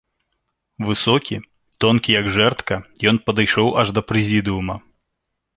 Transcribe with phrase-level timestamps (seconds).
[0.87, 1.35] Высокі,
[1.85, 2.75] тонкі, як жэрдка,
[3.13, 4.75] ён падышоў аж да прэзідыума.